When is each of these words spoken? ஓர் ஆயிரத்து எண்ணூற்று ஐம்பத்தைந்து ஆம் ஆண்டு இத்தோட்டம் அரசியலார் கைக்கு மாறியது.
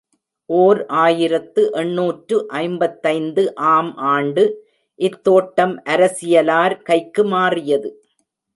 ஓர் 0.49 0.79
ஆயிரத்து 1.01 1.63
எண்ணூற்று 1.71 2.37
ஐம்பத்தைந்து 2.61 3.43
ஆம் 3.73 3.93
ஆண்டு 4.13 4.45
இத்தோட்டம் 4.99 5.75
அரசியலார் 5.89 6.75
கைக்கு 6.81 7.25
மாறியது. 7.25 7.91